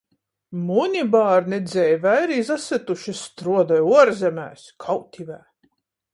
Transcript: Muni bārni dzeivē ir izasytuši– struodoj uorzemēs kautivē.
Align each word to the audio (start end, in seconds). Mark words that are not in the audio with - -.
Muni 0.69 1.03
bārni 1.15 1.59
dzeivē 1.65 2.13
ir 2.23 2.33
izasytuši– 2.37 3.15
struodoj 3.21 3.81
uorzemēs 3.93 4.67
kautivē. 4.87 5.41